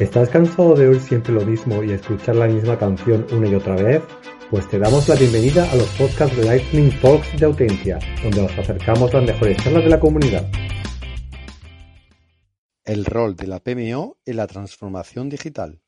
¿Estás 0.00 0.28
cansado 0.28 0.74
de 0.74 0.88
oír 0.88 0.98
siempre 0.98 1.32
lo 1.32 1.42
mismo 1.42 1.84
y 1.84 1.92
escuchar 1.92 2.34
la 2.34 2.48
misma 2.48 2.76
canción 2.76 3.24
una 3.30 3.46
y 3.46 3.54
otra 3.54 3.76
vez? 3.76 4.02
Pues 4.50 4.68
te 4.68 4.76
damos 4.76 5.08
la 5.08 5.14
bienvenida 5.14 5.70
a 5.70 5.76
los 5.76 5.88
podcasts 5.90 6.36
de 6.36 6.42
Lightning 6.42 6.90
Talks 7.00 7.38
de 7.38 7.46
Autentia, 7.46 8.00
donde 8.20 8.42
nos 8.42 8.58
acercamos 8.58 9.14
a 9.14 9.18
las 9.18 9.26
mejores 9.26 9.56
charlas 9.62 9.84
de 9.84 9.90
la 9.90 10.00
comunidad. 10.00 10.50
El 12.84 13.04
rol 13.04 13.36
de 13.36 13.46
la 13.46 13.60
PMO 13.60 14.16
en 14.26 14.36
la 14.36 14.48
transformación 14.48 15.28
digital. 15.28 15.80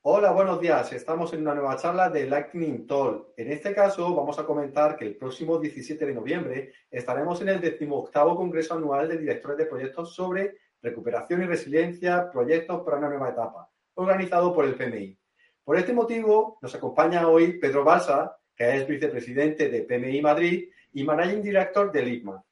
Hola, 0.00 0.32
buenos 0.32 0.58
días. 0.58 0.94
Estamos 0.94 1.34
en 1.34 1.42
una 1.42 1.54
nueva 1.54 1.76
charla 1.76 2.08
de 2.08 2.30
Lightning 2.30 2.86
Talk. 2.86 3.34
En 3.36 3.52
este 3.52 3.74
caso, 3.74 4.14
vamos 4.14 4.38
a 4.38 4.46
comentar 4.46 4.96
que 4.96 5.04
el 5.04 5.16
próximo 5.16 5.58
17 5.58 6.06
de 6.06 6.14
noviembre 6.14 6.72
estaremos 6.90 7.42
en 7.42 7.50
el 7.50 7.60
18 7.60 8.10
Congreso 8.10 8.72
Anual 8.72 9.06
de 9.06 9.18
Directores 9.18 9.58
de 9.58 9.66
Proyectos 9.66 10.14
sobre 10.14 10.56
Recuperación 10.82 11.42
y 11.42 11.46
Resiliencia, 11.46 12.30
Proyectos 12.30 12.82
para 12.82 12.98
una 12.98 13.08
Nueva 13.08 13.30
Etapa, 13.30 13.70
organizado 13.94 14.54
por 14.54 14.64
el 14.64 14.74
PMI. 14.74 15.18
Por 15.64 15.76
este 15.76 15.92
motivo, 15.92 16.58
nos 16.62 16.74
acompaña 16.74 17.28
hoy 17.28 17.58
Pedro 17.58 17.84
Balsa, 17.84 18.36
que 18.56 18.76
es 18.76 18.86
vicepresidente 18.86 19.68
de 19.68 19.82
PMI 19.82 20.22
Madrid 20.22 20.68
y 20.92 21.04
Managing 21.04 21.42
Director 21.42 21.92
del 21.92 22.08
ICMA. 22.08 22.44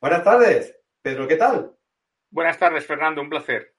Buenas 0.00 0.24
tardes, 0.24 0.78
Pedro, 1.00 1.26
¿qué 1.26 1.36
tal? 1.36 1.72
Buenas 2.30 2.58
tardes, 2.58 2.84
Fernando, 2.84 3.22
un 3.22 3.30
placer. 3.30 3.74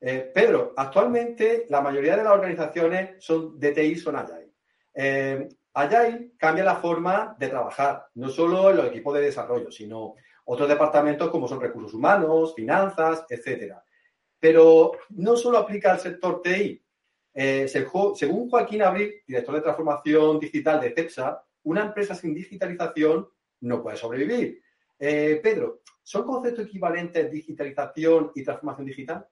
Eh, 0.00 0.30
Pedro, 0.34 0.74
actualmente 0.76 1.66
la 1.68 1.80
mayoría 1.80 2.16
de 2.16 2.24
las 2.24 2.32
organizaciones 2.32 3.24
son 3.24 3.58
DTI, 3.58 3.96
son 3.96 4.16
Agile. 4.16 4.52
Eh, 4.92 5.48
Agile 5.72 6.32
cambia 6.36 6.64
la 6.64 6.76
forma 6.76 7.36
de 7.38 7.48
trabajar, 7.48 8.06
no 8.14 8.28
solo 8.28 8.70
en 8.70 8.76
los 8.76 8.86
equipos 8.86 9.14
de 9.14 9.22
desarrollo, 9.22 9.70
sino 9.70 10.14
otros 10.46 10.68
departamentos 10.68 11.30
como 11.30 11.48
son 11.48 11.60
recursos 11.60 11.92
humanos, 11.92 12.54
finanzas, 12.54 13.26
etcétera. 13.28 13.82
Pero 14.38 14.92
no 15.10 15.36
solo 15.36 15.58
aplica 15.58 15.92
al 15.92 16.00
sector 16.00 16.40
TI. 16.40 16.82
Eh, 17.34 17.68
según 17.68 18.48
Joaquín 18.48 18.82
Abril, 18.82 19.22
director 19.26 19.56
de 19.56 19.60
transformación 19.60 20.38
digital 20.38 20.80
de 20.80 20.94
CEPSA, 20.94 21.44
una 21.64 21.82
empresa 21.82 22.14
sin 22.14 22.32
digitalización 22.32 23.28
no 23.60 23.82
puede 23.82 23.96
sobrevivir. 23.96 24.62
Eh, 24.98 25.40
Pedro, 25.42 25.82
¿son 26.02 26.24
conceptos 26.24 26.66
equivalentes 26.66 27.30
digitalización 27.30 28.30
y 28.34 28.44
transformación 28.44 28.86
digital? 28.86 29.26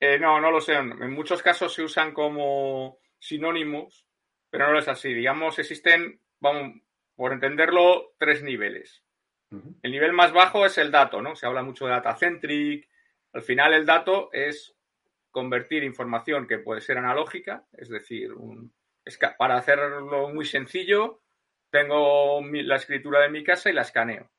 Eh, 0.00 0.18
no, 0.18 0.40
no 0.40 0.50
lo 0.50 0.60
sé. 0.60 0.74
En 0.74 1.10
muchos 1.12 1.42
casos 1.42 1.74
se 1.74 1.82
usan 1.82 2.12
como 2.12 2.98
sinónimos, 3.18 4.06
pero 4.50 4.72
no 4.72 4.78
es 4.78 4.88
así. 4.88 5.12
Digamos, 5.12 5.58
existen, 5.58 6.20
vamos, 6.40 6.80
por 7.14 7.32
entenderlo, 7.32 8.14
tres 8.18 8.42
niveles. 8.42 9.05
El 9.50 9.92
nivel 9.92 10.12
más 10.12 10.32
bajo 10.32 10.66
es 10.66 10.76
el 10.78 10.90
dato, 10.90 11.22
¿no? 11.22 11.36
Se 11.36 11.46
habla 11.46 11.62
mucho 11.62 11.86
de 11.86 11.92
data 11.92 12.16
centric. 12.16 12.88
Al 13.32 13.42
final, 13.42 13.74
el 13.74 13.86
dato 13.86 14.30
es 14.32 14.76
convertir 15.30 15.84
información 15.84 16.46
que 16.46 16.58
puede 16.58 16.80
ser 16.80 16.98
analógica, 16.98 17.66
es 17.74 17.88
decir, 17.88 18.32
para 19.38 19.56
hacerlo 19.56 20.30
muy 20.30 20.46
sencillo, 20.46 21.22
tengo 21.70 22.40
la 22.42 22.76
escritura 22.76 23.20
de 23.20 23.28
mi 23.28 23.44
casa 23.44 23.70
y 23.70 23.74
la 23.74 23.82
escaneo. 23.82 24.30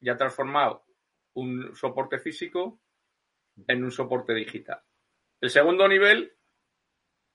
Ya 0.00 0.16
transformado 0.16 0.84
un 1.34 1.74
soporte 1.74 2.18
físico 2.18 2.80
en 3.66 3.84
un 3.84 3.90
soporte 3.90 4.34
digital. 4.34 4.82
El 5.40 5.50
segundo 5.50 5.88
nivel, 5.88 6.36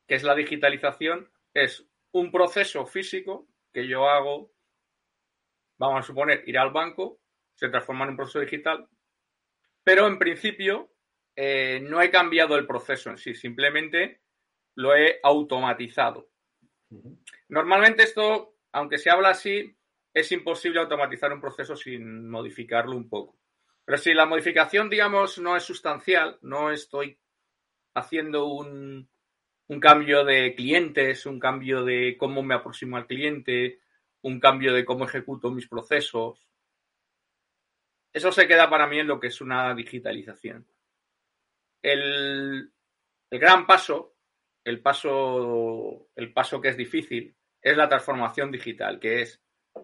que 0.08 0.16
es 0.16 0.24
la 0.24 0.36
digitalización, 0.36 1.31
es 1.53 1.90
un 2.12 2.31
proceso 2.31 2.86
físico 2.86 3.47
que 3.74 3.88
yo 3.88 4.08
hago, 4.08 4.53
vamos 5.78 6.00
a 6.00 6.08
suponer, 6.08 6.44
ir 6.48 6.58
al 6.58 6.72
banco, 6.72 7.20
se 7.56 7.70
transforma 7.70 8.06
en 8.06 8.12
un 8.12 8.18
proceso 8.18 8.40
digital, 8.40 8.88
pero 9.84 10.08
en 10.08 10.20
principio 10.20 10.92
eh, 11.36 11.80
no 11.82 12.02
he 12.02 12.10
cambiado 12.10 12.56
el 12.56 12.68
proceso 12.68 13.10
en 13.10 13.18
sí, 13.18 13.36
simplemente 13.36 14.22
lo 14.76 14.96
he 14.96 15.20
automatizado. 15.24 16.30
Normalmente 17.50 18.04
esto, 18.04 18.56
aunque 18.72 18.98
se 18.98 19.10
habla 19.10 19.30
así, 19.30 19.76
es 20.14 20.32
imposible 20.32 20.80
automatizar 20.80 21.32
un 21.32 21.42
proceso 21.42 21.76
sin 21.76 22.30
modificarlo 22.30 22.96
un 22.96 23.09
poco. 23.09 23.38
Pero 23.86 23.98
si 23.98 24.14
la 24.14 24.26
modificación, 24.26 24.90
digamos, 24.90 25.38
no 25.38 25.56
es 25.56 25.64
sustancial, 25.64 26.38
no 26.42 26.72
estoy 26.72 27.20
haciendo 27.94 28.48
un, 28.48 29.09
cambio 29.80 30.26
de 30.26 30.54
clientes, 30.56 31.26
un 31.26 31.40
cambio 31.40 31.84
de 31.84 32.18
cómo 32.18 32.44
me 32.44 32.56
aproximo 32.56 32.98
al 32.98 33.08
cliente, 33.08 33.80
un 34.23 34.39
cambio 34.39 34.73
de 34.73 34.85
cómo 34.85 35.05
ejecuto 35.05 35.51
mis 35.51 35.67
procesos. 35.67 36.47
Eso 38.13 38.31
se 38.31 38.47
queda 38.47 38.69
para 38.69 38.88
mí 38.88 39.00
en 39.00 39.07
lo 39.07 39.19
que 39.19 39.28
es 39.28 39.41
una 39.41 39.73
digitalización. 39.75 40.67
El, 41.81 42.72
el 43.29 43.39
gran 43.39 43.67
paso, 43.67 44.16
el 44.63 44.81
paso, 44.81 46.09
el 46.16 46.33
paso 46.33 46.59
que 46.59 46.69
es 46.69 46.78
difícil, 46.78 47.35
es 47.61 47.78
la 47.78 47.89
transformación 47.89 48.51
digital, 48.51 49.00
que 49.00 49.22
es 49.22 49.41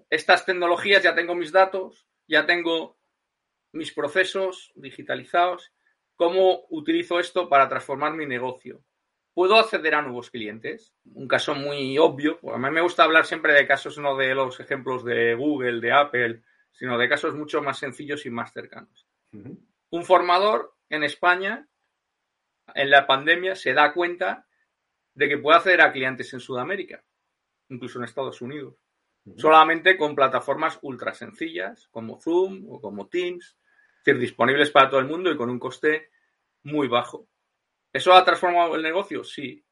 estas 0.10 0.46
tecnologías, 0.46 1.04
ya 1.04 1.16
tengo 1.16 1.36
mis 1.36 1.52
datos, 1.52 2.08
ya 2.28 2.46
tengo 2.46 2.98
mis 3.74 3.94
procesos 3.94 4.72
digitalizados, 4.76 5.72
cómo 6.16 6.66
utilizo 6.70 7.20
esto 7.20 7.50
para 7.50 7.68
transformar 7.68 8.14
mi 8.14 8.26
negocio. 8.26 8.84
¿Puedo 9.34 9.56
acceder 9.56 9.96
a 9.96 10.02
nuevos 10.02 10.30
clientes? 10.30 10.94
Un 11.14 11.28
caso 11.28 11.56
muy 11.56 11.98
obvio, 11.98 12.40
a 12.54 12.58
mí 12.58 12.70
me 12.70 12.82
gusta 12.82 13.04
hablar 13.04 13.26
siempre 13.26 13.54
de 13.54 13.66
casos 13.66 13.98
no 13.98 14.16
de 14.16 14.36
los 14.36 14.60
ejemplos 14.60 15.04
de 15.04 15.34
Google, 15.34 15.82
de 15.82 15.92
Apple, 15.92 16.44
sino 16.72 16.98
de 16.98 17.10
casos 17.10 17.34
mucho 17.34 17.62
más 17.62 17.80
sencillos 17.80 18.26
y 18.26 18.30
más 18.30 18.54
cercanos. 18.54 19.08
Un 19.32 20.06
formador 20.06 20.76
en 20.90 21.04
España, 21.04 21.68
en 22.76 22.92
la 22.92 23.08
pandemia, 23.08 23.56
se 23.56 23.74
da 23.74 23.94
cuenta 23.94 24.48
de 25.16 25.30
que 25.30 25.38
puede 25.38 25.58
acceder 25.58 25.82
a 25.82 25.92
clientes 25.92 26.32
en 26.34 26.40
Sudamérica, 26.40 27.04
incluso 27.70 27.98
en 27.98 28.06
Estados 28.06 28.42
Unidos, 28.42 28.76
solamente 29.38 29.98
con 29.98 30.16
plataformas 30.16 30.78
ultra 30.84 31.14
sencillas 31.14 31.88
como 31.90 32.20
Zoom 32.20 32.66
o 32.70 32.80
como 32.80 33.08
Teams, 33.08 33.58
decir, 34.06 34.20
disponibles 34.20 34.70
para 34.70 34.90
todo 34.90 35.00
el 35.00 35.08
mundo 35.08 35.32
y 35.32 35.38
con 35.38 35.50
un 35.50 35.60
coste 35.60 36.12
muy 36.64 36.88
bajo. 36.88 37.28
¿Eso 37.94 38.14
ha 38.14 38.26
transformado 38.26 38.76
el 38.76 38.82
negocio? 38.82 39.24
Sí. 39.24 39.64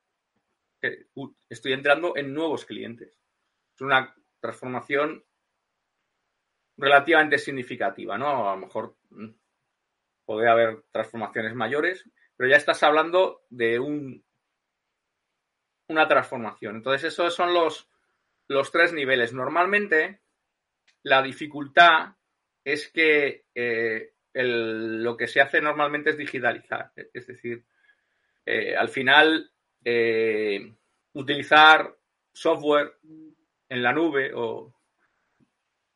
Eh, 0.84 1.08
estoy 1.50 1.74
entrando 1.74 2.16
en 2.16 2.34
nuevos 2.34 2.66
clientes. 2.66 3.20
Es 3.74 3.82
una 3.82 4.16
transformación 4.40 5.26
relativamente 6.78 7.40
significativa, 7.40 8.18
¿no? 8.18 8.50
A 8.50 8.56
lo 8.56 8.62
mejor 8.62 8.96
mm, 9.10 9.30
puede 10.26 10.50
haber 10.50 10.84
transformaciones 10.92 11.56
mayores, 11.56 12.08
pero 12.38 12.50
ya 12.50 12.58
estás 12.58 12.82
hablando 12.84 13.46
de 13.50 13.80
un, 13.80 14.24
una 15.90 16.08
transformación. 16.08 16.78
Entonces, 16.78 17.14
esos 17.14 17.34
son 17.34 17.54
los, 17.54 17.90
los 18.48 18.72
tres 18.72 18.94
niveles. 18.94 19.34
Normalmente, 19.34 20.22
la 21.04 21.22
dificultad 21.22 22.16
es 22.64 22.92
que 22.92 23.46
eh, 23.56 24.14
lo 24.34 25.18
que 25.18 25.28
se 25.28 25.42
hace 25.42 25.60
normalmente 25.60 26.12
es 26.12 26.18
digitalizar. 26.18 26.92
Es 26.96 27.28
decir, 27.28 27.66
eh, 28.46 28.76
al 28.76 28.90
final, 28.90 29.52
eh, 29.84 30.74
utilizar 31.14 31.96
software 32.34 32.94
en 33.70 33.84
la 33.84 33.94
nube, 33.94 34.32
o, 34.34 34.74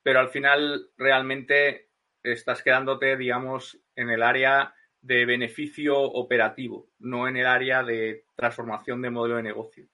pero 0.03 0.19
al 0.19 0.30
final 0.30 0.89
realmente 0.97 1.89
estás 2.24 2.63
quedándote, 2.63 3.18
digamos, 3.18 3.80
en 3.95 4.09
el 4.09 4.24
área 4.24 4.74
de 5.01 5.25
beneficio 5.25 6.00
operativo, 6.00 6.89
no 7.00 7.27
en 7.27 7.38
el 7.38 7.45
área 7.45 7.83
de 7.83 8.25
transformación 8.36 9.01
de 9.01 9.09
modelo 9.09 9.38
de 9.38 9.44
negocio. 9.44 9.88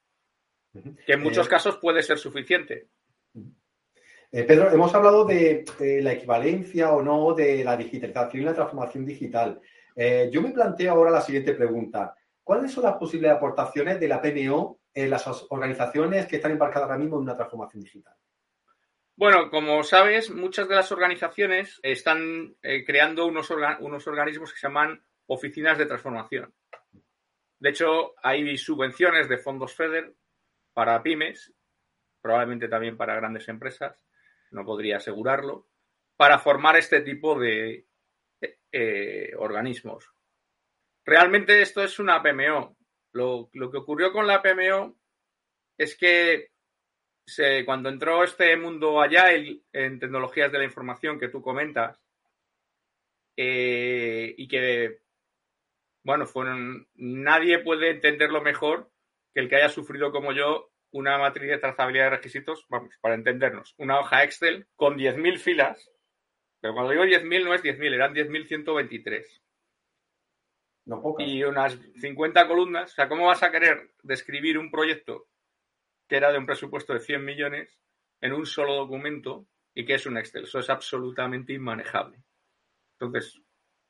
Que 1.06 1.14
en 1.14 1.22
muchos 1.22 1.48
eh, 1.48 1.50
casos 1.50 1.78
puede 1.78 2.02
ser 2.02 2.18
suficiente, 2.18 2.88
eh, 4.34 4.44
Pedro, 4.44 4.72
hemos 4.72 4.94
hablado 4.96 5.26
de, 5.26 5.66
la 6.02 6.14
equivalencia 6.14 6.94
o 6.94 7.02
no 7.02 7.34
de 7.34 7.66
la 7.66 7.76
digitalización 7.76 8.44
y 8.44 8.46
la 8.46 8.54
transformación 8.54 9.06
digital. 9.06 9.60
Eh, 9.94 10.30
yo 10.32 10.42
me 10.42 10.52
planteo 10.52 10.94
ahora 10.94 11.12
la 11.12 11.22
siguiente 11.22 11.54
pregunta. 11.54 12.16
¿Cuáles 12.44 12.72
son 12.72 12.84
las 12.84 12.96
posibles 12.96 13.32
aportaciones 13.32 14.00
de 14.00 14.08
la 14.08 14.22
PMO 14.22 14.80
en 14.94 15.10
las 15.10 15.28
organizaciones 15.50 16.28
que 16.28 16.38
están 16.38 16.52
embarcadas 16.52 16.90
ahora 16.90 16.98
mismo 16.98 17.18
en 17.18 17.24
una 17.24 17.36
transformación 17.36 17.84
digital? 17.84 18.16
Bueno, 19.16 19.50
como 19.52 19.84
sabes, 19.84 20.32
muchas 20.32 20.68
de 20.68 20.76
las 20.76 20.92
organizaciones 20.92 21.80
están 21.84 22.56
eh, 22.64 22.84
creando 22.84 23.28
unos, 23.28 23.52
organismos 23.52 24.52
que 24.52 24.60
se 24.60 24.68
llaman 24.68 25.04
oficinas 25.28 25.78
de 25.78 25.86
transformación. 25.86 26.54
De 27.60 27.70
hecho, 27.70 28.16
hay 28.24 28.58
subvenciones 28.58 29.30
de 29.30 29.38
fondos 29.38 29.76
FEDER 29.76 30.16
para 30.74 31.04
pymes, 31.04 31.54
probablemente 32.20 32.68
también 32.68 32.98
para 32.98 33.16
grandes 33.16 33.48
empresas, 33.48 34.04
no 34.50 34.66
podría 34.66 34.98
asegurarlo, 34.98 35.68
para 36.18 36.40
formar 36.40 36.78
este 36.78 37.02
tipo 37.02 37.40
de 37.40 37.86
eh, 38.72 39.34
organismos. 39.38 40.12
Realmente 41.12 41.62
esto 41.62 41.84
es 41.84 42.00
una 42.00 42.24
PMO. 42.24 42.78
Lo, 43.12 43.50
que 43.52 43.78
ocurrió 43.78 44.14
con 44.14 44.28
la 44.28 44.42
PMO 44.42 44.96
es 45.78 45.98
que 45.98 46.52
cuando 47.66 47.90
entró 47.90 48.24
este 48.24 48.56
mundo 48.56 49.02
allá 49.02 49.26
en 49.34 50.00
tecnologías 50.00 50.50
de 50.54 50.60
la 50.60 50.64
información 50.64 51.20
que 51.20 51.28
tú 51.28 51.42
comentas, 51.42 52.00
eh, 53.36 54.34
y 54.38 54.48
que, 54.48 55.00
bueno, 56.02 56.26
fueron, 56.26 56.88
nadie 56.96 57.60
puede 57.60 57.90
entenderlo 57.90 58.42
mejor 58.42 58.90
que 59.34 59.42
el 59.42 59.50
que 59.50 59.58
haya 59.58 59.68
sufrido 59.68 60.14
como 60.14 60.32
yo 60.32 60.72
una 60.92 61.18
matriz 61.18 61.50
de 61.50 61.58
trazabilidad 61.58 62.06
de 62.06 62.10
requisitos, 62.12 62.66
vamos, 62.70 62.96
para 63.02 63.16
entendernos, 63.16 63.76
una 63.78 64.00
hoja 64.00 64.24
Excel 64.24 64.66
con 64.78 64.98
10.000 64.98 65.40
filas, 65.40 65.92
pero 66.62 66.74
cuando 66.74 66.92
digo 66.92 67.04
10.000 67.04 67.44
no 67.44 67.54
es 67.54 67.62
10.000, 67.62 67.94
eran 67.96 68.14
10.123. 68.14 69.41
No 70.86 71.16
y 71.20 71.44
unas 71.44 71.78
50 72.00 72.48
columnas. 72.48 72.92
O 72.92 72.96
sea, 72.96 73.08
¿cómo 73.08 73.28
vas 73.28 73.44
a 73.44 73.52
querer 73.52 73.92
describir 74.04 74.58
un 74.58 74.72
proyecto 74.72 75.28
que 76.08 76.18
era 76.18 76.32
de 76.32 76.38
un 76.38 76.46
presupuesto 76.46 76.94
de 76.94 77.00
100 77.00 77.24
millones 77.24 77.80
en 78.20 78.34
un 78.34 78.46
solo 78.46 78.76
documento 78.76 79.48
y 79.74 79.86
que 79.86 79.96
es 79.96 80.06
un 80.06 80.18
Excel? 80.18 80.44
Eso 80.44 80.60
es 80.60 80.70
absolutamente 80.70 81.54
inmanejable. 81.54 82.24
Entonces, 82.94 83.42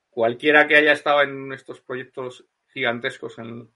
cualquiera 0.09 0.67
que 0.67 0.75
haya 0.75 0.91
estado 0.91 1.21
en 1.21 1.53
estos 1.53 1.81
proyectos 1.81 2.45
gigantescos 2.67 3.39
en 3.39 3.69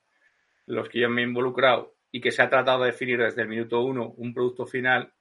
los 0.66 0.90
que 0.90 1.00
yo 1.00 1.10
me 1.10 1.22
he 1.22 1.26
involucrado 1.26 1.96
y 2.12 2.22
que 2.22 2.32
se 2.32 2.42
ha 2.42 2.50
tratado 2.50 2.84
de 2.84 2.92
definir 2.92 3.20
desde 3.20 3.42
el 3.42 3.48
minuto 3.48 3.82
uno 3.82 4.14
un 4.18 4.34
producto 4.34 4.66
final, 4.66 5.14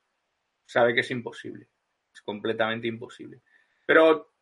sabe 0.65 0.95
que 0.95 1.01
es 1.01 1.11
imposible. 1.11 1.69
Es 2.13 2.23
completamente 2.23 2.87
imposible. 2.87 3.43
Pero 3.87 4.34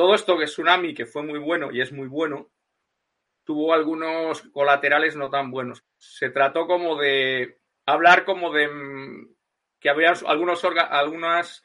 todo 0.00 0.14
esto 0.14 0.38
que 0.38 0.44
es 0.44 0.52
Tsunami, 0.52 0.94
que 0.94 1.04
fue 1.04 1.22
muy 1.22 1.38
bueno 1.38 1.70
y 1.70 1.82
es 1.82 1.92
muy 1.92 2.08
bueno, 2.08 2.50
tuvo 3.44 3.74
algunos 3.74 4.40
colaterales 4.50 5.14
no 5.14 5.28
tan 5.28 5.50
buenos. 5.50 5.84
Se 5.98 6.30
trató 6.30 6.66
como 6.66 6.96
de 6.96 7.58
hablar 7.84 8.24
como 8.24 8.50
de 8.50 8.66
mm, 8.66 9.34
que 9.78 9.90
había 9.90 10.14
algunos 10.26 10.64
algunas 10.64 11.62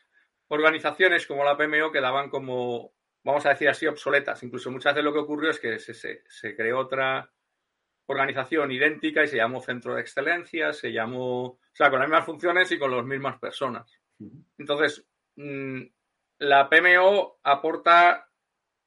organizaciones 0.49 1.25
como 1.25 1.45
la 1.45 1.55
PMO 1.55 1.93
que 1.93 2.01
daban 2.01 2.29
como, 2.29 2.91
vamos 3.23 3.45
a 3.45 3.51
decir 3.51 3.69
así, 3.69 3.87
obsoletas. 3.87 4.43
Incluso 4.43 4.69
muchas 4.69 4.95
veces 4.95 5.05
lo 5.05 5.13
que 5.13 5.19
ocurrió 5.19 5.51
es 5.51 5.59
que 5.61 5.79
se, 5.79 5.93
se, 5.93 6.55
creó 6.57 6.79
otra 6.79 7.31
organización 8.07 8.69
idéntica 8.69 9.23
y 9.23 9.29
se 9.29 9.37
llamó 9.37 9.61
Centro 9.61 9.95
de 9.95 10.01
Excelencia, 10.01 10.73
se 10.73 10.91
llamó, 10.91 11.45
o 11.45 11.59
sea, 11.71 11.89
con 11.89 11.99
las 11.99 12.09
mismas 12.09 12.25
funciones 12.25 12.69
y 12.73 12.77
con 12.77 12.91
las 12.91 13.05
mismas 13.05 13.39
personas. 13.39 13.97
Entonces, 14.57 15.07
mm, 15.37 15.83
la 16.39 16.69
PMO 16.69 17.39
aporta 17.43 18.24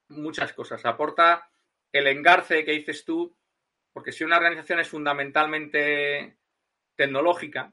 muchas 0.08 0.52
cosas. 0.52 0.84
Aporta 0.84 1.50
el 1.92 2.06
engarce 2.06 2.64
que 2.64 2.72
dices 2.72 3.04
tú, 3.04 3.36
porque 3.92 4.12
si 4.12 4.24
una 4.24 4.36
organización 4.36 4.80
es 4.80 4.88
fundamentalmente 4.88 6.38
tecnológica, 6.94 7.72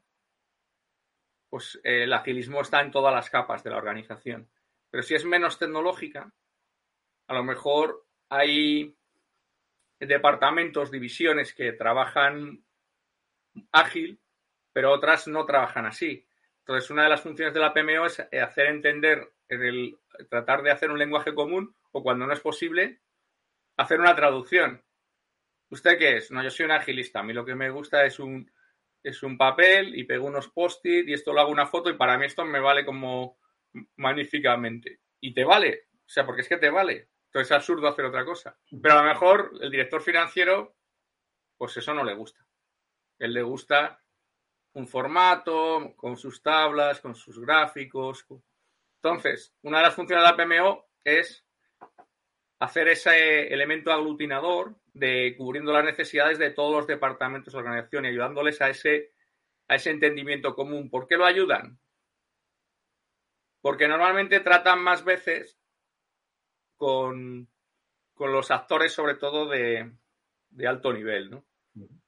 pues 1.48 1.80
eh, 1.84 2.04
el 2.04 2.12
agilismo 2.12 2.60
está 2.60 2.80
en 2.80 2.90
todas 2.90 3.14
las 3.14 3.30
capas 3.30 3.62
de 3.62 3.70
la 3.70 3.76
organización. 3.76 4.48
Pero 4.90 5.02
si 5.02 5.14
es 5.14 5.24
menos 5.24 5.58
tecnológica, 5.58 6.32
a 7.28 7.34
lo 7.34 7.44
mejor 7.44 8.06
hay 8.28 8.96
departamentos, 10.00 10.90
divisiones 10.90 11.54
que 11.54 11.72
trabajan 11.72 12.64
ágil, 13.72 14.20
pero 14.72 14.92
otras 14.92 15.28
no 15.28 15.44
trabajan 15.46 15.86
así. 15.86 16.26
Entonces, 16.60 16.90
una 16.90 17.04
de 17.04 17.10
las 17.10 17.22
funciones 17.22 17.54
de 17.54 17.60
la 17.60 17.72
PMO 17.72 18.06
es 18.06 18.20
hacer 18.20 18.66
entender, 18.66 19.32
el, 19.48 19.96
tratar 20.28 20.62
de 20.62 20.72
hacer 20.72 20.90
un 20.90 20.98
lenguaje 20.98 21.32
común 21.32 21.75
o 21.92 22.02
cuando 22.02 22.26
no 22.26 22.32
es 22.32 22.40
posible, 22.40 23.00
hacer 23.76 24.00
una 24.00 24.14
traducción. 24.14 24.82
¿Usted 25.70 25.98
qué 25.98 26.16
es? 26.16 26.30
No, 26.30 26.42
yo 26.42 26.50
soy 26.50 26.66
un 26.66 26.72
agilista. 26.72 27.20
A 27.20 27.22
mí 27.22 27.32
lo 27.32 27.44
que 27.44 27.54
me 27.54 27.70
gusta 27.70 28.04
es 28.04 28.18
un, 28.18 28.50
es 29.02 29.22
un 29.22 29.36
papel 29.36 29.96
y 29.96 30.04
pego 30.04 30.26
unos 30.26 30.48
post-it 30.48 31.08
y 31.08 31.12
esto 31.12 31.32
lo 31.32 31.40
hago 31.40 31.50
una 31.50 31.66
foto 31.66 31.90
y 31.90 31.96
para 31.96 32.16
mí 32.18 32.26
esto 32.26 32.44
me 32.44 32.60
vale 32.60 32.84
como 32.84 33.38
magníficamente. 33.96 35.00
Y 35.20 35.34
te 35.34 35.44
vale, 35.44 35.88
o 35.92 36.08
sea, 36.08 36.24
porque 36.24 36.42
es 36.42 36.48
que 36.48 36.58
te 36.58 36.70
vale. 36.70 37.10
Entonces 37.26 37.50
es 37.50 37.56
absurdo 37.56 37.88
hacer 37.88 38.04
otra 38.04 38.24
cosa. 38.24 38.56
Pero 38.82 38.94
a 38.94 39.02
lo 39.02 39.08
mejor 39.08 39.52
el 39.60 39.70
director 39.70 40.02
financiero, 40.02 40.76
pues 41.56 41.76
eso 41.76 41.92
no 41.92 42.04
le 42.04 42.14
gusta. 42.14 42.46
Él 43.18 43.32
le 43.32 43.42
gusta 43.42 44.00
un 44.74 44.86
formato, 44.86 45.94
con 45.96 46.16
sus 46.16 46.42
tablas, 46.42 47.00
con 47.00 47.14
sus 47.14 47.38
gráficos. 47.40 48.26
Entonces, 49.02 49.54
una 49.62 49.78
de 49.78 49.84
las 49.84 49.94
funciones 49.94 50.24
de 50.24 50.30
la 50.30 50.36
PMO 50.36 50.86
es 51.02 51.45
hacer 52.58 52.88
ese 52.88 53.52
elemento 53.52 53.92
aglutinador 53.92 54.76
de 54.94 55.34
cubriendo 55.36 55.72
las 55.72 55.84
necesidades 55.84 56.38
de 56.38 56.50
todos 56.50 56.72
los 56.72 56.86
departamentos 56.86 57.52
de 57.52 57.58
organización 57.58 58.04
y 58.04 58.08
ayudándoles 58.08 58.60
a 58.62 58.70
ese, 58.70 59.12
a 59.68 59.74
ese 59.74 59.90
entendimiento 59.90 60.54
común. 60.54 60.88
¿Por 60.88 61.06
qué 61.06 61.16
lo 61.16 61.26
ayudan? 61.26 61.78
Porque 63.60 63.88
normalmente 63.88 64.40
tratan 64.40 64.82
más 64.82 65.04
veces 65.04 65.58
con, 66.76 67.48
los 68.18 68.50
actores, 68.50 68.92
sobre 68.92 69.14
todo 69.14 69.48
de, 69.48 69.92
alto 70.66 70.92
nivel. 70.92 71.30
¿no? 71.30 71.44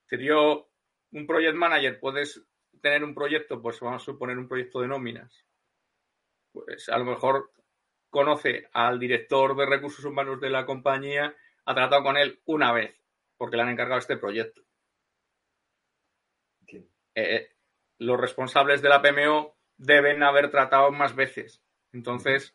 Si 0.07 0.25
yo, 0.25 0.71
un 1.13 1.27
project 1.27 1.57
manager, 1.57 2.01
puedes 2.01 2.43
tener 2.81 3.05
un 3.05 3.15
proyecto, 3.15 3.61
pues 3.61 3.81
vamos 3.81 4.03
a 4.03 4.05
suponer 4.05 4.39
un 4.39 4.49
proyecto 4.49 4.81
de 4.81 4.89
nóminas. 4.89 5.45
Pues 6.53 6.89
a 6.89 6.97
lo 6.97 7.05
mejor 7.05 7.51
conoce 8.11 8.69
al 8.73 8.99
director 8.99 9.57
de 9.57 9.67
recursos 9.67 10.05
humanos 10.05 10.41
de 10.41 10.51
la 10.51 10.67
compañía, 10.67 11.35
ha 11.65 11.75
tratado 11.75 12.03
con 12.03 12.17
él 12.17 12.41
una 12.47 12.73
vez, 12.73 12.97
porque 13.37 13.57
le 13.57 13.63
han 13.63 13.71
encargado 13.71 13.99
este 13.99 14.17
proyecto. 14.17 14.63
Eh, 17.15 17.51
los 17.99 18.21
responsables 18.21 18.81
de 18.81 18.89
la 18.89 19.03
PMO 19.03 19.57
deben 19.77 20.23
haber 20.23 20.51
tratado 20.51 20.93
más 20.93 21.17
veces. 21.17 21.63
Entonces, 21.93 22.55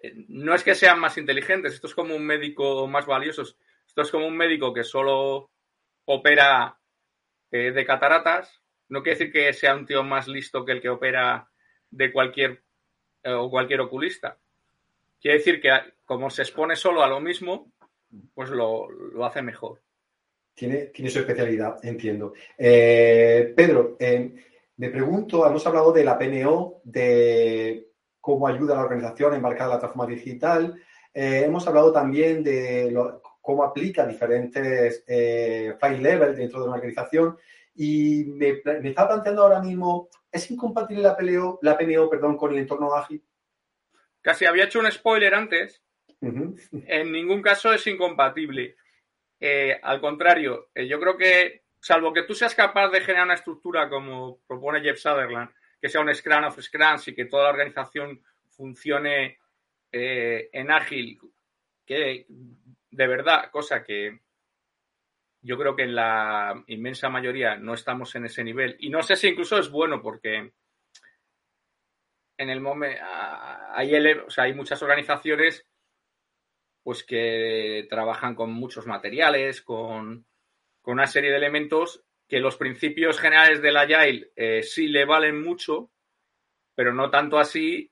eh, 0.00 0.12
no 0.28 0.54
es 0.54 0.62
que 0.62 0.74
sean 0.74 1.00
más 1.00 1.18
inteligentes, 1.18 1.74
esto 1.74 1.88
es 1.88 1.94
como 1.94 2.14
un 2.14 2.24
médico 2.24 2.86
más 2.86 3.06
valioso, 3.06 3.42
esto 3.42 4.02
es 4.02 4.10
como 4.10 4.26
un 4.26 4.36
médico 4.36 4.72
que 4.72 4.84
solo 4.84 5.50
opera 6.04 6.78
eh, 7.50 7.72
de 7.72 7.84
cataratas, 7.84 8.62
no 8.88 9.02
quiere 9.02 9.18
decir 9.18 9.32
que 9.32 9.52
sea 9.52 9.74
un 9.74 9.86
tío 9.86 10.02
más 10.02 10.28
listo 10.28 10.64
que 10.64 10.72
el 10.72 10.80
que 10.80 10.88
opera 10.88 11.50
de 11.90 12.12
cualquier 12.12 12.62
o 13.34 13.50
cualquier 13.50 13.80
oculista. 13.80 14.36
Quiere 15.20 15.38
decir 15.38 15.60
que 15.60 15.70
como 16.04 16.30
se 16.30 16.42
expone 16.42 16.76
solo 16.76 17.02
a 17.02 17.08
lo 17.08 17.20
mismo, 17.20 17.70
pues 18.34 18.50
lo, 18.50 18.88
hace 19.24 19.42
mejor. 19.42 19.80
Tiene, 20.54 20.86
tiene, 20.86 21.10
su 21.10 21.20
especialidad, 21.20 21.78
entiendo. 21.84 22.32
Eh, 22.56 23.52
Pedro, 23.54 23.96
eh, 23.98 24.34
me 24.76 24.90
pregunto, 24.90 25.46
hemos 25.46 25.66
hablado 25.66 25.92
de 25.92 26.04
la 26.04 26.18
PNO, 26.18 26.80
de 26.84 27.88
cómo 28.20 28.46
ayuda 28.46 28.74
a 28.74 28.78
la 28.78 28.84
organización 28.84 29.32
a 29.32 29.36
embarcar 29.36 29.68
la 29.68 29.78
transformación 29.78 30.18
digital. 30.18 30.82
Eh, 31.14 31.42
hemos 31.44 31.66
hablado 31.66 31.92
también 31.92 32.42
de 32.42 32.94
cómo 33.40 33.62
aplica 33.62 34.06
diferentes 34.06 35.04
file 35.06 35.98
levels 36.00 36.36
dentro 36.36 36.60
de 36.60 36.66
una 36.66 36.76
organización. 36.76 37.36
Y 37.80 38.24
me, 38.24 38.60
me 38.64 38.88
está 38.88 39.06
planteando 39.06 39.44
ahora 39.44 39.60
mismo, 39.60 40.08
¿es 40.32 40.50
incompatible 40.50 41.02
la 41.02 41.16
PNO, 41.16 41.60
la 41.62 41.78
PNO 41.78 42.10
perdón, 42.10 42.36
con 42.36 42.50
el 42.50 42.58
entorno 42.58 42.92
ágil? 42.92 43.22
Casi 44.20 44.46
había 44.46 44.64
hecho 44.64 44.80
un 44.80 44.90
spoiler 44.90 45.32
antes. 45.32 45.80
En 46.20 47.12
ningún 47.12 47.40
caso 47.40 47.72
es 47.72 47.86
incompatible. 47.86 48.74
Eh, 49.38 49.78
al 49.80 50.00
contrario, 50.00 50.70
eh, 50.74 50.88
yo 50.88 50.98
creo 50.98 51.16
que, 51.16 51.62
salvo 51.80 52.12
que 52.12 52.24
tú 52.24 52.34
seas 52.34 52.56
capaz 52.56 52.88
de 52.88 53.00
generar 53.00 53.26
una 53.26 53.34
estructura 53.34 53.88
como 53.88 54.40
propone 54.48 54.80
Jeff 54.80 54.98
Sutherland, 54.98 55.50
que 55.80 55.88
sea 55.88 56.00
un 56.00 56.12
Scrum 56.12 56.44
of 56.44 56.60
Scrums 56.60 57.06
y 57.06 57.14
que 57.14 57.26
toda 57.26 57.44
la 57.44 57.50
organización 57.50 58.20
funcione 58.48 59.38
eh, 59.92 60.50
en 60.52 60.72
ágil, 60.72 61.20
que 61.86 62.26
de 62.90 63.06
verdad, 63.06 63.50
cosa 63.52 63.84
que 63.84 64.22
yo 65.48 65.56
creo 65.56 65.74
que 65.74 65.84
en 65.84 65.94
la 65.94 66.62
inmensa 66.66 67.08
mayoría 67.08 67.56
no 67.56 67.72
estamos 67.72 68.14
en 68.14 68.26
ese 68.26 68.44
nivel. 68.44 68.76
Y 68.80 68.90
no 68.90 69.02
sé 69.02 69.16
si 69.16 69.28
incluso 69.28 69.58
es 69.58 69.70
bueno 69.70 70.02
porque 70.02 70.52
en 72.36 72.50
el 72.50 72.60
momento 72.60 73.02
hay, 73.72 74.54
muchas 74.54 74.82
organizaciones 74.82 75.66
pues 76.82 77.02
que 77.02 77.86
trabajan 77.88 78.34
con 78.34 78.52
muchos 78.52 78.86
materiales, 78.86 79.62
con, 79.62 80.26
una 80.84 81.06
serie 81.06 81.30
de 81.30 81.38
elementos 81.38 82.04
que 82.28 82.40
los 82.40 82.58
principios 82.58 83.18
generales 83.18 83.62
del 83.62 83.78
Agile 83.78 84.30
eh, 84.36 84.62
sí 84.62 84.86
le 84.88 85.06
valen 85.06 85.42
mucho, 85.42 85.90
pero 86.74 86.92
no 86.92 87.08
tanto 87.08 87.38
así 87.38 87.90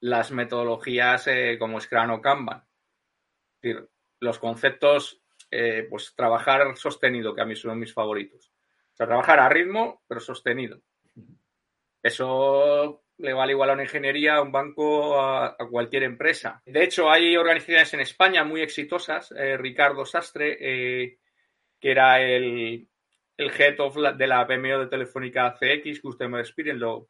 las 0.00 0.30
metodologías 0.30 1.26
eh, 1.26 1.56
como 1.58 1.80
Scrum 1.80 2.10
o 2.10 2.20
Kanban. 2.20 2.66
los 4.20 4.38
conceptos, 4.38 5.22
eh, 5.50 5.86
pues 5.88 6.14
trabajar 6.14 6.76
sostenido, 6.76 7.34
que 7.34 7.42
a 7.42 7.46
mí 7.46 7.56
son 7.56 7.78
mis 7.78 7.92
favoritos. 7.92 8.52
O 8.92 8.96
sea, 8.96 9.06
trabajar 9.06 9.40
a 9.40 9.48
ritmo, 9.48 10.02
pero 10.06 10.20
sostenido. 10.20 10.80
Eso 12.02 13.02
le 13.18 13.32
vale 13.32 13.52
igual 13.52 13.70
a 13.70 13.72
una 13.74 13.82
ingeniería, 13.82 14.36
a 14.36 14.42
un 14.42 14.52
banco, 14.52 15.20
a, 15.20 15.56
cualquier 15.70 16.04
empresa. 16.04 16.62
De 16.64 16.84
hecho, 16.84 17.10
hay 17.10 17.36
organizaciones 17.36 17.94
en 17.94 18.00
España 18.00 18.44
muy 18.44 18.62
exitosas. 18.62 19.32
Eh, 19.32 19.56
Ricardo 19.56 20.04
Sastre, 20.04 20.56
eh, 20.60 21.18
que 21.80 21.90
era 21.90 22.20
el, 22.20 22.88
el 23.36 23.50
head 23.50 23.80
of 23.80 23.96
de 24.16 24.26
la 24.26 24.46
PMO 24.46 24.80
de 24.80 24.86
Telefónica 24.86 25.56
CX, 25.58 26.00
Customer 26.00 26.40
Experience, 26.40 26.80
lo, 26.80 27.08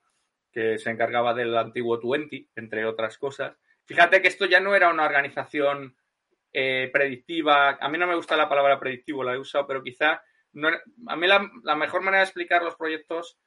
que 0.52 0.78
se 0.78 0.90
encargaba 0.90 1.35
del 1.35 1.57
antiguo 1.57 2.00
20, 2.02 2.49
entre 2.57 2.87
otras 2.87 3.18
cosas. 3.18 3.57
Fíjate 3.85 4.21
que 4.21 4.28
esto 4.28 4.47
ya 4.47 4.61
no 4.61 4.75
era 4.75 4.90
una 4.90 5.07
organización 5.07 5.97
eh, 6.52 6.90
predictiva. 6.93 7.78
A 7.81 7.88
mí 7.88 7.99
no 7.99 8.07
me 8.07 8.14
gusta 8.14 8.37
la 8.37 8.49
palabra 8.49 8.78
predictivo, 8.78 9.25
la 9.25 9.35
he 9.35 9.38
usado, 9.38 9.67
pero 9.67 9.83
quizá 9.83 10.23
a 11.07 11.17
mí 11.17 11.26
la, 11.26 11.76
mejor 11.76 12.02
manera 12.02 12.23
de 12.23 12.25
explicar 12.25 12.62
los 12.62 12.76
proyectos 12.76 13.38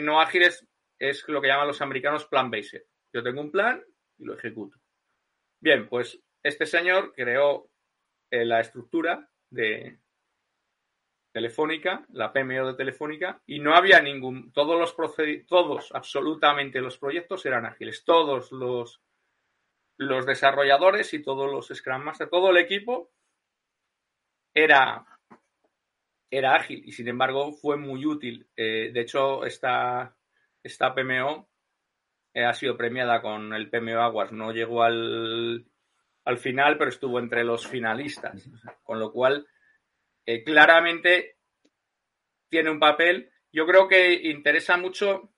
no 0.00 0.20
ágiles 0.20 0.66
es 0.98 1.26
lo 1.28 1.40
que 1.40 1.48
llaman 1.48 1.68
los 1.68 1.80
americanos 1.80 2.26
plan-based. 2.26 2.82
Yo 3.12 3.22
tengo 3.22 3.40
un 3.40 3.50
plan 3.50 3.82
y 4.18 4.24
lo 4.24 4.34
ejecuto. 4.34 4.76
Bien, 5.60 5.88
pues 5.88 6.20
este 6.42 6.66
señor 6.66 7.12
creó 7.14 7.70
eh, 8.30 8.44
la 8.44 8.60
estructura 8.60 9.28
de 9.50 9.98
Telefónica, 11.32 12.06
la 12.12 12.32
PMO 12.32 12.66
de 12.68 12.74
Telefónica, 12.74 13.42
y 13.46 13.58
no 13.60 13.74
había 13.74 14.00
ningún, 14.00 14.52
todos 14.52 14.78
los 14.78 14.94
todos, 15.46 15.90
absolutamente 15.94 16.80
los 16.80 16.98
proyectos 16.98 17.44
eran 17.46 17.66
ágiles, 17.66 18.04
todos 18.04 18.52
los, 18.52 19.00
los 19.98 20.24
desarrolladores 20.26 21.12
y 21.12 21.22
todos 21.22 21.50
los 21.50 21.76
Scrum 21.76 22.02
Master, 22.02 22.28
todo 22.28 22.50
el 22.50 22.58
equipo 22.58 23.10
era, 24.54 25.04
era 26.30 26.54
ágil 26.54 26.82
y 26.86 26.92
sin 26.92 27.08
embargo 27.08 27.52
fue 27.52 27.76
muy 27.76 28.06
útil. 28.06 28.48
Eh, 28.56 28.90
de 28.92 29.00
hecho, 29.00 29.44
esta, 29.44 30.16
esta 30.62 30.94
PMO 30.94 31.48
eh, 32.32 32.44
ha 32.44 32.54
sido 32.54 32.76
premiada 32.76 33.20
con 33.20 33.52
el 33.52 33.68
PMO 33.68 34.00
Aguas. 34.00 34.32
No 34.32 34.52
llegó 34.52 34.84
al, 34.84 35.66
final, 36.38 36.78
pero 36.78 36.90
estuvo 36.90 37.18
entre 37.18 37.42
los 37.42 37.66
finalistas. 37.66 38.48
Con 38.84 39.00
lo 39.00 39.12
cual, 39.12 39.48
eh, 40.26 40.44
claramente 40.44 41.38
tiene 42.48 42.70
un 42.70 42.78
papel. 42.78 43.32
Yo 43.50 43.66
creo 43.66 43.88
que 43.88 44.12
interesa 44.12 44.76
mucho 44.76 45.32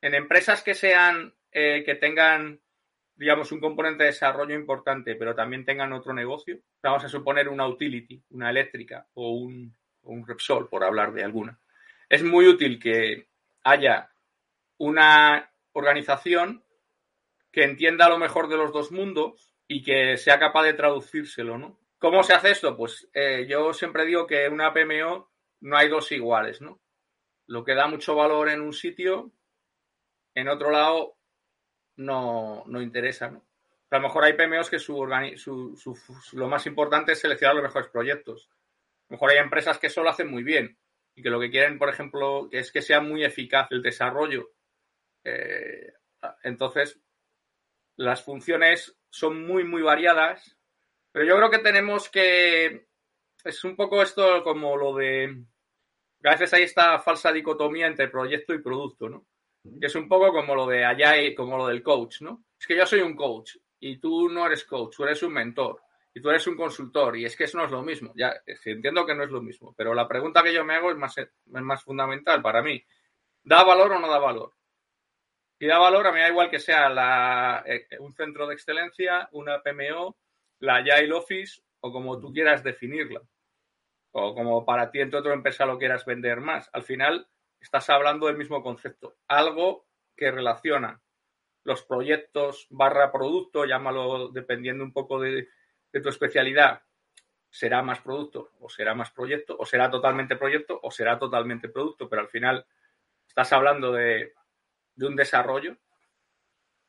en 0.00 0.14
empresas 0.14 0.64
que 0.64 0.74
sean, 0.74 1.34
que 1.52 1.96
tengan, 2.00 2.61
digamos, 3.22 3.52
un 3.52 3.60
componente 3.60 4.02
de 4.02 4.10
desarrollo 4.10 4.56
importante, 4.56 5.14
pero 5.14 5.32
también 5.32 5.64
tengan 5.64 5.92
otro 5.92 6.12
negocio. 6.12 6.58
Vamos 6.82 7.04
a 7.04 7.08
suponer 7.08 7.48
una 7.48 7.68
utility, 7.68 8.20
una 8.30 8.50
eléctrica 8.50 9.06
o 9.14 9.30
un, 9.30 9.72
un 10.02 10.26
Repsol, 10.26 10.68
por 10.68 10.82
hablar 10.82 11.12
de 11.12 11.22
alguna. 11.22 11.56
Es 12.08 12.24
muy 12.24 12.48
útil 12.48 12.80
que 12.80 13.28
haya 13.62 14.10
una 14.78 15.52
organización 15.72 16.64
que 17.52 17.62
entienda 17.62 18.08
lo 18.08 18.18
mejor 18.18 18.48
de 18.48 18.56
los 18.56 18.72
dos 18.72 18.90
mundos 18.90 19.54
y 19.68 19.84
que 19.84 20.16
sea 20.16 20.40
capaz 20.40 20.64
de 20.64 20.74
traducírselo, 20.74 21.58
¿no? 21.58 21.78
¿Cómo 21.98 22.24
se 22.24 22.34
hace 22.34 22.50
esto? 22.50 22.76
Pues 22.76 23.08
eh, 23.14 23.46
yo 23.48 23.72
siempre 23.72 24.04
digo 24.04 24.26
que 24.26 24.48
una 24.48 24.72
PMO 24.72 25.30
no 25.60 25.76
hay 25.76 25.88
dos 25.88 26.10
iguales, 26.10 26.60
¿no? 26.60 26.80
Lo 27.46 27.62
que 27.62 27.76
da 27.76 27.86
mucho 27.86 28.16
valor 28.16 28.48
en 28.48 28.62
un 28.62 28.72
sitio, 28.72 29.30
en 30.34 30.48
otro 30.48 30.72
lado 30.72 31.14
no, 31.96 32.64
no 32.66 32.82
interesa, 32.82 33.30
¿no? 33.30 33.44
A 33.90 33.96
lo 33.96 34.02
mejor 34.02 34.24
hay 34.24 34.32
PMOs 34.32 34.70
que 34.70 34.78
su, 34.78 34.96
lo 36.32 36.48
más 36.48 36.66
importante 36.66 37.12
es 37.12 37.20
seleccionar 37.20 37.56
los 37.56 37.64
mejores 37.64 37.88
proyectos. 37.88 38.48
A 38.48 38.54
lo 39.10 39.14
mejor 39.16 39.30
hay 39.30 39.36
empresas 39.36 39.78
que 39.78 39.90
solo 39.90 40.08
hacen 40.08 40.30
muy 40.30 40.42
bien 40.42 40.78
y 41.14 41.22
que 41.22 41.28
lo 41.28 41.38
que 41.38 41.50
quieren, 41.50 41.78
por 41.78 41.90
ejemplo, 41.90 42.48
es 42.52 42.72
que 42.72 42.80
sea 42.80 43.02
muy 43.02 43.22
eficaz 43.22 43.66
el 43.70 43.82
desarrollo 43.82 44.50
eh, 45.24 45.92
entonces, 46.42 47.00
las 47.96 48.22
funciones 48.22 48.96
son 49.10 49.46
muy, 49.46 49.64
muy 49.64 49.82
variadas, 49.82 50.56
pero 51.10 51.24
yo 51.24 51.36
creo 51.36 51.50
que 51.50 51.58
tenemos 51.58 52.08
que... 52.08 52.86
Es 53.44 53.64
un 53.64 53.76
poco 53.76 54.02
esto 54.02 54.42
como 54.44 54.76
lo 54.76 54.94
de... 54.94 55.44
A 56.24 56.30
veces 56.30 56.54
hay 56.54 56.62
esta 56.62 57.00
falsa 57.00 57.32
dicotomía 57.32 57.86
entre 57.86 58.08
proyecto 58.08 58.54
y 58.54 58.62
producto, 58.62 59.08
¿no? 59.08 59.26
Que 59.62 59.86
es 59.86 59.94
un 59.94 60.08
poco 60.08 60.32
como 60.32 60.54
lo 60.54 60.66
de 60.66 60.84
allá, 60.84 61.14
como 61.36 61.56
lo 61.56 61.66
del 61.66 61.82
coach, 61.82 62.22
¿no? 62.22 62.44
Es 62.58 62.66
que 62.66 62.76
yo 62.76 62.86
soy 62.86 63.00
un 63.00 63.14
coach 63.14 63.56
y 63.78 63.98
tú 63.98 64.28
no 64.28 64.46
eres 64.46 64.64
coach, 64.64 64.96
tú 64.96 65.04
eres 65.04 65.22
un 65.22 65.32
mentor 65.32 65.82
y 66.14 66.20
tú 66.20 66.30
eres 66.30 66.46
un 66.46 66.56
consultor 66.56 67.16
y 67.16 67.24
es 67.24 67.36
que 67.36 67.44
eso 67.44 67.58
no 67.58 67.64
es 67.64 67.70
lo 67.70 67.82
mismo. 67.82 68.12
Ya 68.16 68.34
entiendo 68.64 69.06
que 69.06 69.14
no 69.14 69.24
es 69.24 69.30
lo 69.30 69.40
mismo, 69.40 69.74
pero 69.76 69.94
la 69.94 70.06
pregunta 70.06 70.42
que 70.42 70.52
yo 70.52 70.64
me 70.64 70.74
hago 70.74 70.90
es 70.90 70.96
más, 70.96 71.84
fundamental 71.84 72.42
para 72.42 72.62
mí. 72.62 72.84
¿Da 73.42 73.64
valor 73.64 73.92
o 73.92 73.98
no 73.98 74.08
da 74.08 74.18
valor? 74.18 74.52
Y 75.58 75.66
da 75.66 75.78
valor, 75.78 76.06
a 76.06 76.12
mí 76.12 76.20
da 76.20 76.28
igual 76.28 76.50
que 76.50 76.58
sea 76.58 77.62
eh, 77.66 77.86
un 78.00 78.12
centro 78.12 78.46
de 78.46 78.54
excelencia, 78.54 79.28
una 79.32 79.62
PMO, 79.62 80.16
la 80.58 80.76
Agile 80.76 81.12
Office 81.12 81.62
o 81.80 81.92
como 81.92 82.20
tú 82.20 82.32
quieras 82.32 82.62
definirla. 82.62 83.22
O 84.12 84.34
como 84.34 84.64
para 84.66 84.90
ti 84.90 85.00
en 85.00 85.10
tu 85.10 85.16
empresa 85.28 85.64
lo 85.64 85.78
quieras 85.78 86.04
vender 86.04 86.40
más. 86.40 86.68
Al 86.72 86.82
final 86.82 87.26
estás 87.62 87.88
hablando 87.90 88.26
del 88.26 88.36
mismo 88.36 88.62
concepto. 88.62 89.16
Algo 89.28 89.86
que 90.16 90.30
relaciona 90.30 91.00
los 91.64 91.82
proyectos 91.82 92.66
barra 92.70 93.12
producto, 93.12 93.64
llámalo 93.64 94.28
dependiendo 94.28 94.84
un 94.84 94.92
poco 94.92 95.20
de, 95.20 95.48
tu 95.92 96.08
especialidad, 96.08 96.82
será 97.50 97.82
más 97.82 98.00
producto 98.00 98.52
o 98.60 98.68
será 98.68 98.94
más 98.94 99.10
proyecto 99.10 99.56
o 99.58 99.66
será 99.66 99.90
totalmente 99.90 100.36
proyecto 100.36 100.80
o 100.82 100.90
será 100.90 101.18
totalmente 101.18 101.68
producto, 101.68 102.08
pero 102.08 102.22
al 102.22 102.28
final 102.28 102.66
estás 103.26 103.52
hablando 103.52 103.92
de 103.92 104.32
de 104.94 105.06
un 105.06 105.16
desarrollo 105.16 105.76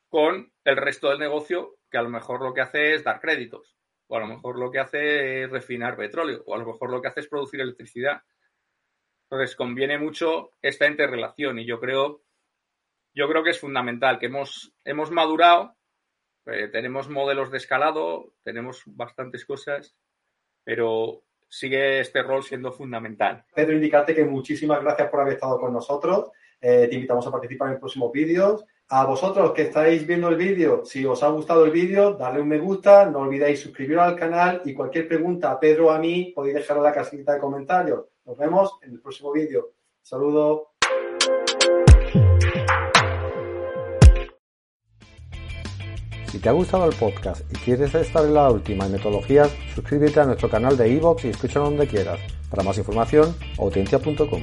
con 0.08 0.52
el 0.64 0.76
resto 0.76 1.08
del 1.10 1.18
negocio 1.18 1.78
que 1.90 1.98
a 1.98 2.02
lo 2.02 2.08
mejor 2.08 2.42
lo 2.42 2.54
que 2.54 2.60
hace 2.60 2.94
es 2.94 3.04
dar 3.04 3.20
créditos, 3.20 3.76
o 4.06 4.16
a 4.16 4.20
lo 4.20 4.26
mejor 4.26 4.58
lo 4.58 4.70
que 4.70 4.78
hace 4.78 5.44
es 5.44 5.50
refinar 5.50 5.96
petróleo, 5.96 6.42
o 6.46 6.54
a 6.54 6.58
lo 6.58 6.66
mejor 6.66 6.90
lo 6.90 7.00
que 7.00 7.08
hace 7.08 7.20
es 7.20 7.28
producir 7.28 7.60
electricidad. 7.60 8.22
Entonces 9.34 9.56
conviene 9.56 9.98
mucho 9.98 10.52
esta 10.62 10.86
interrelación 10.86 11.58
y 11.58 11.66
yo 11.66 11.80
creo, 11.80 12.22
yo 13.12 13.28
creo 13.28 13.42
que 13.42 13.50
es 13.50 13.58
fundamental, 13.58 14.20
que 14.20 14.26
hemos, 14.26 14.72
hemos 14.84 15.10
madurado, 15.10 15.74
eh, 16.46 16.68
tenemos 16.68 17.08
modelos 17.08 17.50
de 17.50 17.56
escalado, 17.58 18.32
tenemos 18.44 18.84
bastantes 18.86 19.44
cosas, 19.44 19.96
pero 20.62 21.24
sigue 21.48 21.98
este 21.98 22.22
rol 22.22 22.44
siendo 22.44 22.70
fundamental. 22.70 23.44
Pedro, 23.52 23.72
indicarte 23.72 24.14
que 24.14 24.24
muchísimas 24.24 24.80
gracias 24.80 25.10
por 25.10 25.22
haber 25.22 25.34
estado 25.34 25.58
con 25.58 25.72
nosotros. 25.72 26.30
Eh, 26.60 26.86
te 26.88 26.94
invitamos 26.94 27.26
a 27.26 27.32
participar 27.32 27.72
en 27.72 27.80
próximos 27.80 28.12
vídeos. 28.12 28.64
A 28.90 29.04
vosotros 29.04 29.50
que 29.52 29.62
estáis 29.62 30.06
viendo 30.06 30.28
el 30.28 30.36
vídeo, 30.36 30.84
si 30.84 31.04
os 31.04 31.24
ha 31.24 31.28
gustado 31.30 31.64
el 31.64 31.72
vídeo, 31.72 32.12
darle 32.12 32.40
un 32.40 32.46
me 32.46 32.58
gusta, 32.58 33.06
no 33.06 33.18
olvidéis 33.18 33.62
suscribiros 33.62 34.04
al 34.04 34.14
canal 34.14 34.62
y 34.64 34.74
cualquier 34.74 35.08
pregunta 35.08 35.50
a 35.50 35.58
Pedro 35.58 35.88
o 35.88 35.90
a 35.90 35.98
mí 35.98 36.32
podéis 36.32 36.54
dejarlo 36.54 36.84
en 36.84 36.90
la 36.90 36.94
casita 36.94 37.34
de 37.34 37.40
comentarios. 37.40 38.13
Nos 38.24 38.38
vemos 38.38 38.72
en 38.82 38.92
el 38.92 39.00
próximo 39.00 39.32
vídeo. 39.32 39.72
Saludos. 40.02 40.62
Si 46.28 46.40
te 46.40 46.48
ha 46.48 46.52
gustado 46.52 46.86
el 46.86 46.96
podcast 46.96 47.42
y 47.52 47.56
quieres 47.58 47.94
estar 47.94 48.24
en 48.24 48.34
la 48.34 48.50
última 48.50 48.86
en 48.86 48.92
metodologías, 48.92 49.54
suscríbete 49.74 50.20
a 50.20 50.24
nuestro 50.24 50.48
canal 50.48 50.76
de 50.76 50.88
iVoox 50.88 51.26
y 51.26 51.28
escúchalo 51.28 51.66
donde 51.66 51.86
quieras. 51.86 52.18
Para 52.50 52.62
más 52.62 52.78
información, 52.78 53.36
autentia.com. 53.58 54.42